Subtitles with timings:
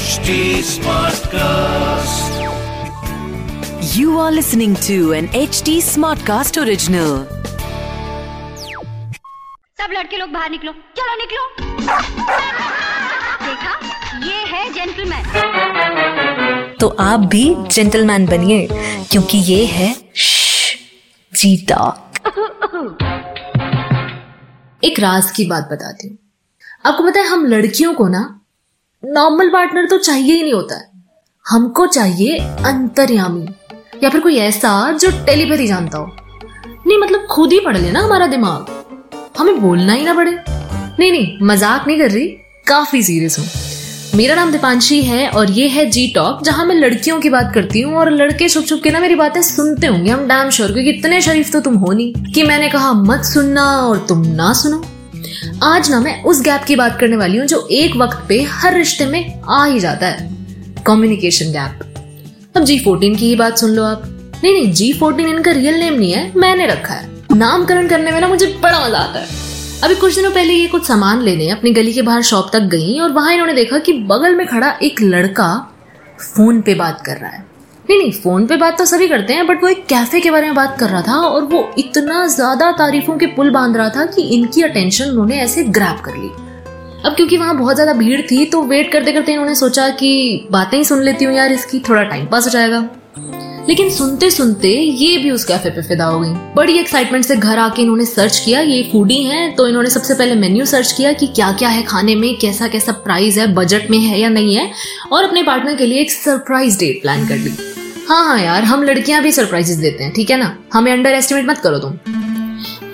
[0.00, 0.28] HT
[0.66, 2.30] Smartcast.
[3.96, 7.10] You are listening to an HT Smartcast original.
[9.80, 11.42] सब लड़के लोग बाहर निकलो। चलो निकलो।
[13.44, 13.72] देखा?
[14.26, 15.24] ये है जेंटलमैन
[16.80, 17.44] तो आप भी
[17.74, 18.60] जेंटलमैन बनिए
[19.10, 19.90] क्योंकि ये है
[21.32, 21.96] जी टॉक
[24.84, 26.16] एक राज की बात बताती हूँ।
[26.86, 28.20] आपको पता है हम लड़कियों को ना
[29.02, 30.88] नॉर्मल पार्टनर तो चाहिए ही नहीं होता है।
[31.46, 33.46] हमको चाहिए अंतर्यामी,
[34.02, 36.06] या फिर कोई ऐसा जो टेलीपैथी जानता हो।
[36.66, 38.66] नहीं मतलब खुद ही पढ़ लेना हमारा दिमाग।
[39.38, 42.26] हमें बोलना ही ना पड़े। नहीं नहीं, मज़ाक नहीं कर रही,
[42.66, 43.46] काफ़ी सीरियस हूँ।
[44.18, 47.80] मेरा नाम दीपांशी है और ये है जी टॉक जहाँ मैं लड़कियों की बात करती
[47.80, 50.90] हूँ और लड़के छुप छुप के ना मेरी बातें सुनते होंगे। हम डैम श्योर क्योंकि
[50.90, 54.82] इतने शरीफ तो तुम हो नहीं, कि मैंने कहा, मत सुनना और तुम ना सुनो।
[55.62, 58.74] आज ना मैं उस गैप की बात करने वाली हूँ जो एक वक्त पे हर
[58.74, 60.28] रिश्ते में आ ही जाता है।
[60.86, 64.02] कम्युनिकेशन गैप अब जी फोर्टीन की ही बात सुन लो आप।
[64.44, 68.20] नहीं नहीं जी फोर्टीन इनका रियल नेम नहीं है, मैंने रखा है। नामकरण करने में
[68.20, 69.28] ना मुझे बड़ा मज़ा आता है।
[69.84, 72.98] अभी कुछ दिनों पहले ये कुछ सामान लेने अपनी गली के बाहर शॉप तक गई
[72.98, 75.52] और वहाँ इन्होंने देखा कि बगल में खड़ा एक लड़का
[76.20, 77.44] फ़ोन पे बात कर रहा है।
[77.90, 80.46] नहीं नहीं फ़ोन पे बात तो सभी करते हैं बट वो एक कैफ़े के बारे
[80.46, 84.04] में बात कर रहा था और वो इतना ज़्यादा तारीफों के पुल बाँध रहा था
[84.06, 86.28] कि इनकी अटेंशन उन्होंने ऐसे ग्रैप कर ली।
[87.04, 90.78] अब क्योंकि वहाँ बहुत ज़्यादा भीड़ थी तो वेट करते करते इन्होंने सोचा कि बातें
[90.78, 92.88] ही सुन लेती हूँ यार, इसकी थोड़ा टाइम पास हो जाएगा।
[93.68, 97.58] लेकिन सुनते सुनते ये भी उस कैफ़े पे फिदा हो गई। बड़ी एक्साइटमेंट से घर
[97.58, 101.26] आके इन्होंने सर्च किया, ये फूडी हैं तो इन्होंने सबसे पहले मेन्यू सर्च किया कि
[101.26, 104.70] क्या क्या है खाने में कैसा कैसा प्राइस है बजट में है या नहीं है,
[105.12, 107.50] और अपने पार्टनर के लिए एक सरप्राइज़ डेट प्लान कर ली।
[108.10, 110.56] हाँ हाँ यार, हम लड़कियाँ भी सरप्राइजेस देते हैं, ठीक है ना?
[110.72, 111.90] हमें अंडर एस्टिमेट मत करो तुम।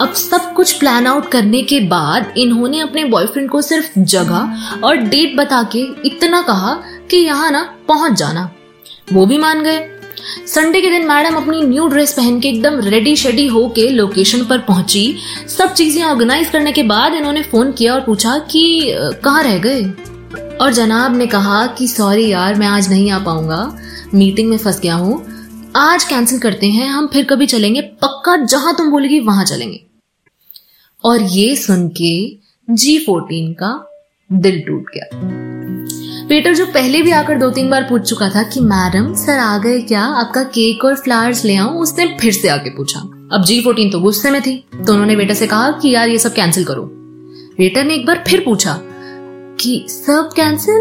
[0.00, 4.96] अब सब कुछ प्लान आउट करने के बाद इन्होंने अपने बॉयफ्रेंड को सिर्फ़ जगह और
[4.96, 6.74] डेट बता के इतना कहा
[7.10, 8.50] कि यहाँ ना पहुँच जाना।
[9.12, 9.78] वो भी मान गए।
[10.46, 14.58] संडे के दिन मैडम अपनी न्यू ड्रेस पहन के एकदम रेडी शेडी होके लोकेशन पर
[14.58, 15.16] पहुँची।
[15.48, 18.94] सब चीज़ें ऑर्गेनाइज करने के बाद इन्होंने फ़ोन किया और पूछा कि
[19.24, 19.82] कहाँ रह गए?
[20.60, 23.76] और जनाब ने कहा कि सॉरी यार, मैं आज नहीं आ पाऊँगा।
[24.14, 25.26] मीटिंग में फंस गया हूँ।
[25.76, 29.84] आज कैंसिल करते हैं, हम फिर कभी चलेंगे, पक्का जहाँ तुम बोलेगी वहाँ चलेंगे।
[31.04, 32.38] और ये सुन के
[32.70, 33.90] जी फोर्टीन का
[34.32, 35.10] दिल टूट गया।
[36.28, 39.58] पीटर जो पहले भी आकर दो तीन बार पूछ चुका था कि, मैडम, सर आ
[39.58, 40.02] गए क्या?
[40.02, 43.00] आपका केक और फ्लावर्स ले आऊँ उसने फिर से आके पूछा।
[43.32, 46.18] अब जी फोर्टीन तो गुस्से में थी तो उन्होंने बेटा से कहा कि, यार, ये
[46.18, 46.82] सब कैंसिल करो।
[47.58, 48.80] वेटर ने एक बार फिर पूछा
[49.60, 50.76] कि, सब कैंसिल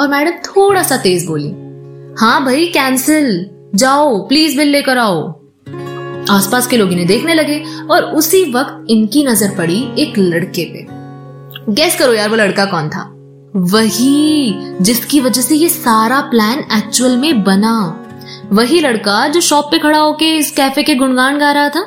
[0.00, 1.65] और मैडम थोड़ा सा तेज बोली
[2.18, 3.26] हाँ भाई कैंसिल
[3.74, 5.18] जाओ प्लीज़ बिल लेकर आओ.
[6.30, 7.58] आसपास के लोग इन्हें देखने लगे
[7.90, 10.86] और उसी वक्त इनकी नज़र पड़ी एक लड़के पे.
[11.72, 13.02] गैस करो यार, वो लड़का कौन था?
[13.72, 17.76] वही, जिसकी वजह से ये सारा प्लान एक्चुअल में बना.
[18.52, 21.82] वही लड़का जो शॉप पे खड़ा होके इस कैफ़े के गुणगान गा रहा था.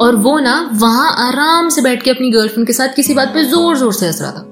[0.00, 3.44] और वो ना वहाँ आराम से बैठ के अपनी गर्लफ्रेंड के साथ किसी बात पे
[3.44, 4.44] ज़ोर ज़ोर से हंस रहा था.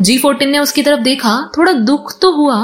[0.00, 2.56] जी फोर्टीन ने उसकी तरफ़ देखा, थोड़ा दुख तो हुआ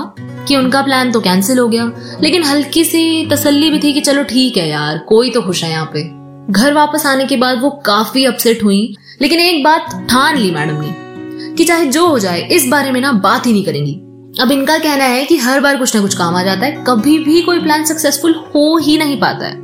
[0.48, 1.90] कि उनका प्लान तो कैंसिल हो गया।
[2.22, 5.70] लेकिन हल्की सी तसल्ली भी थी कि चलो ठीक है यार, कोई तो खुश है
[5.70, 6.22] यहाँ पे।
[6.52, 10.74] घर वापस आने के बाद वो काफ़ी अपसेट हुई। लेकिन एक बात ठान ली मैडम
[10.74, 10.94] ने,
[11.56, 13.94] कि चाहे जो हो जाए, इस बारे में ना बात ही नहीं करेंगी।
[14.40, 17.18] अब इनका कहना है कि हर बार कुछ ना कुछ काम आ जाता है, कभी
[17.18, 19.54] भी कोई प्लान सक्सेसफुल हो ही नहीं पाता है।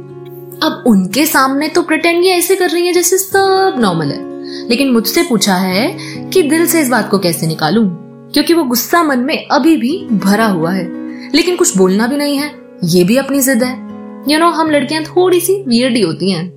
[0.62, 4.28] अब उनके सामने तो प्रिटेंड ये ऐसे कर रही है जैसे सब नॉर्मल है।
[4.68, 5.96] लेकिन मुझसे पूछा है
[6.30, 8.07] कि दिल से इस बात को कैसे निकालूं?
[8.32, 10.98] क्योंकि वो गुस्सा मन में अभी भी भरा हुआ है।
[11.34, 12.50] लेकिन कुछ बोलना भी नहीं है।
[12.84, 16.02] ये भी अपनी जिद है। यू you नो know, हम लड़कियाँ थोड़ी सी वियर्ड ही
[16.02, 16.48] होती हैं।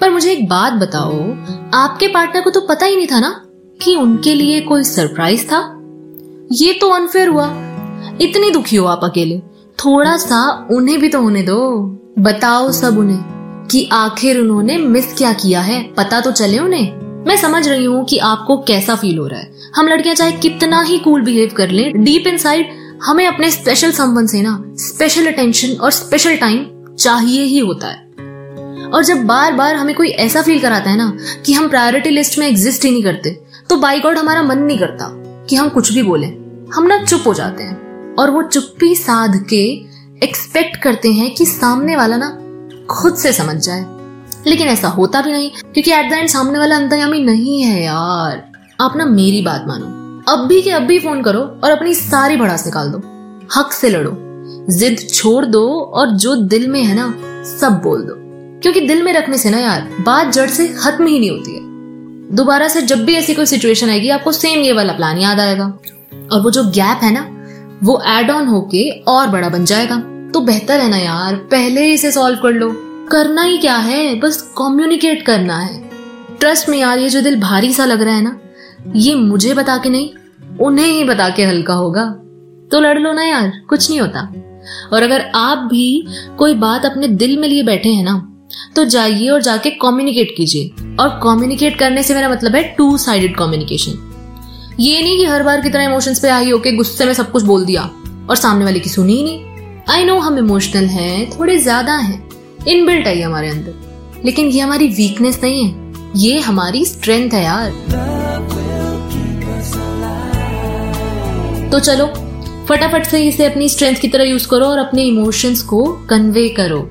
[0.00, 1.12] पर मुझे एक बात बताओ।
[1.74, 3.46] आपके पार्टनर को तो पता ही नहीं था ना
[3.82, 5.80] कि उनके लिए कोई सरप्राइज़ था?
[6.52, 7.46] ये तो अनफेयर हुआ।
[8.20, 9.38] इतनी दुखी हो आप अकेले।
[9.78, 11.78] थोड़ा सा उन्हें भी तो होने दो।
[12.18, 13.18] बताओ सब उन्हें
[13.70, 15.82] कि आखिर उन्होंने मिस क्या किया है?
[15.82, 19.52] पता तो चले उन्हें। मैं समझ रही हूँ कि आपको कैसा फील हो रहा है।
[19.76, 22.68] हम लड़कियाँ चाहे कितना ही कूल बिहेव कर लें डीप इनसाइड
[23.02, 28.02] हमें अपने स्पेशल संबंध से ना स्पेशल अटेंशन और स्पेशल टाइम चाहिए ही होता है।
[28.90, 31.16] और जब बार बार हमें कोई ऐसा फील कराता है ना
[31.46, 33.30] कि हम प्रायोरिटी लिस्ट में एग्जिस्ट ही नहीं करते
[33.70, 35.08] तो गॉड हमारा मन नहीं करता
[35.48, 36.26] कि हम कुछ भी बोले।
[36.74, 39.64] हम ना चुप हो जाते हैं और वो चुप्पी साध के
[40.24, 42.28] एक्सपेक्ट करते हैं कि सामने वाला ना
[42.90, 43.82] खुद से समझ जाए।
[44.46, 48.52] लेकिन ऐसा होता भी नहीं, क्योंकि एट द एंड सामने वाला अंतर्यामी नहीं है यार।
[48.80, 49.86] आप ना मेरी बात मानो।
[50.32, 52.98] अब भी के अब भी फ़ोन करो और अपनी सारी भड़ास निकाल दो।
[53.56, 54.16] हक से लड़ो।
[54.70, 57.14] जिद छोड़ दो और जो दिल में है ना,
[57.44, 58.14] सब बोल दो।
[58.60, 61.60] क्योंकि दिल में रखने से ना यार, बात जड़ से खत्म ही नहीं होती है।
[62.36, 65.78] दोबारा से जब भी ऐसी कोई सिचुएशन आएगी, आपको सेम ये वाला प्लान याद आएगा।
[66.32, 67.30] और वो जो गैप है ना,
[67.82, 69.96] वो एड ऑन होके और बड़ा बन जाएगा।
[70.34, 74.14] तो बेहतर है ना यार, पहले ही इसे सॉल्व कर लो। करना ही क्या है?
[74.20, 75.82] बस कम्युनिकेट करना है।
[76.40, 78.38] ट्रस्ट में यार ये जो दिल भारी सा लग रहा है ना,
[78.96, 80.10] ये मुझे बता के नहीं,
[80.60, 82.04] उन्हें ही बता के हल्का होगा।
[82.70, 84.20] तो लड़ लो ना यार, कुछ नहीं होता।
[84.92, 86.06] और अगर आप भी
[86.38, 88.20] कोई बात अपने दिल में लिए बैठे हैं ना
[88.76, 93.36] तो जाइए और जाके कम्युनिकेट कीजिए। और कम्युनिकेट करने से मेरा मतलब है टू साइडेड
[93.36, 97.30] कम्युनिकेशन ये नहीं कि हर बार की तरह इमोशंस पे आई होके गुस्से में सब
[97.30, 97.82] कुछ बोल दिया
[98.30, 102.22] और सामने वाले की सुनी ही नहीं। आई नो हम इमोशनल हैं, थोड़े ज़्यादा हैं।
[102.68, 105.82] इनबिल्ट है हमारे अंदर। लेकिन ये हमारी वीकनेस नहीं है।
[106.16, 107.70] ये हमारी स्ट्रेंथ है यार।
[111.70, 112.06] तो चलो,
[112.66, 116.88] फटाफट से इसे अपनी स्ट्रेंथ की तरह यूज़ करो और अपने इमोशंस को कन्वे करो।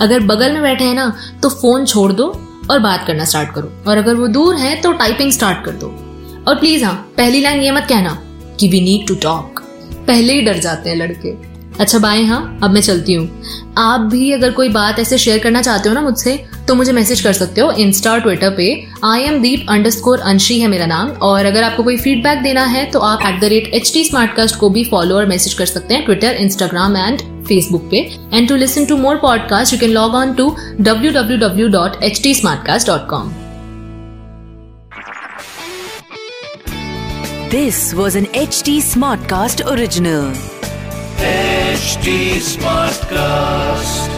[0.00, 1.12] अगर बगल में बैठे हैं ना
[1.42, 2.26] तो फ़ोन छोड़ दो
[2.70, 5.86] और बात करना स्टार्ट करो। और अगर वो दूर है तो टाइपिंग स्टार्ट कर दो।
[6.48, 8.18] और प्लीज़ हाँ पहली लाइन ये मत कहना
[8.60, 9.60] कि वी नीड टू टॉक
[10.06, 11.32] पहले ही डर जाते हैं लड़के।
[11.80, 15.62] अच्छा बाय हाँ अब मैं चलती हूँ। आप भी अगर कोई बात ऐसे शेयर करना
[15.62, 16.36] चाहते हो ना मुझसे
[16.68, 18.66] तो मुझे मैसेज कर सकते हो इंस्टा और ट्विटर पे।
[19.04, 22.84] I am Deep underscore Anshi है मेरा नाम। और अगर आपको कोई फीडबैक देना है
[22.90, 24.08] तो आप at the rate H T
[24.58, 27.98] को भी फॉलो और मैसेज कर सकते हैं ट्विटर इंस्टाग्राम एंड फेसबुक पे।
[28.34, 32.02] And to listen to more podcast you can log on to W W W dot
[32.02, 32.34] H T
[32.86, 33.32] dot com
[37.50, 40.57] this was This was an HT Smartcast
[41.20, 41.74] original.
[41.78, 44.17] HT Smartcast.